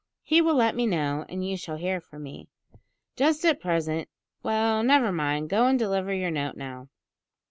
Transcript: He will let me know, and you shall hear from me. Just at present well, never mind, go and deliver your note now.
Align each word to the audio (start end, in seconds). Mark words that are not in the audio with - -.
He 0.23 0.41
will 0.41 0.55
let 0.55 0.73
me 0.75 0.87
know, 0.87 1.25
and 1.29 1.45
you 1.47 1.55
shall 1.55 1.75
hear 1.77 2.01
from 2.01 2.23
me. 2.23 2.47
Just 3.15 3.45
at 3.45 3.61
present 3.61 4.09
well, 4.41 4.81
never 4.81 5.11
mind, 5.11 5.51
go 5.51 5.67
and 5.67 5.77
deliver 5.77 6.11
your 6.11 6.31
note 6.31 6.57
now. 6.57 6.89